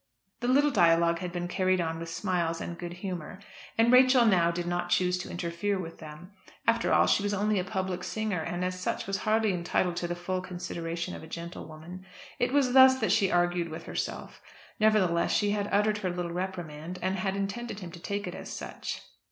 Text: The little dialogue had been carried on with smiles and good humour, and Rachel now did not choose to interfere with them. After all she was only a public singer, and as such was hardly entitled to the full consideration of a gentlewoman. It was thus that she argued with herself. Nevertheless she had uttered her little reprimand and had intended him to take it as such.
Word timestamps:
The 0.39 0.47
little 0.47 0.71
dialogue 0.71 1.19
had 1.19 1.31
been 1.31 1.47
carried 1.47 1.79
on 1.79 1.99
with 1.99 2.09
smiles 2.09 2.59
and 2.59 2.75
good 2.75 2.91
humour, 3.05 3.37
and 3.77 3.93
Rachel 3.93 4.25
now 4.25 4.49
did 4.49 4.65
not 4.65 4.89
choose 4.89 5.15
to 5.19 5.29
interfere 5.29 5.77
with 5.77 5.99
them. 5.99 6.31
After 6.65 6.91
all 6.91 7.05
she 7.05 7.21
was 7.21 7.35
only 7.35 7.59
a 7.59 7.63
public 7.63 8.03
singer, 8.03 8.41
and 8.41 8.65
as 8.65 8.79
such 8.79 9.05
was 9.05 9.17
hardly 9.19 9.53
entitled 9.53 9.95
to 9.97 10.07
the 10.07 10.15
full 10.15 10.41
consideration 10.41 11.15
of 11.15 11.21
a 11.21 11.27
gentlewoman. 11.27 12.03
It 12.39 12.51
was 12.51 12.73
thus 12.73 12.97
that 12.99 13.11
she 13.11 13.31
argued 13.31 13.69
with 13.69 13.83
herself. 13.83 14.41
Nevertheless 14.79 15.31
she 15.31 15.51
had 15.51 15.69
uttered 15.71 15.99
her 15.99 16.09
little 16.09 16.31
reprimand 16.33 16.97
and 17.03 17.17
had 17.17 17.35
intended 17.35 17.81
him 17.81 17.91
to 17.91 17.99
take 17.99 18.25
it 18.25 18.33
as 18.33 18.51
such. 18.51 19.03